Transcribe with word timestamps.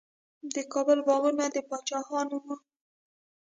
د 0.53 0.55
کابل 0.73 0.99
باغونه 1.07 1.45
د 1.55 1.57
پاچاهانو 1.69 2.37
وو. 2.43 2.55